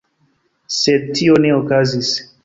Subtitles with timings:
[0.77, 2.09] Sed tio ne okazis.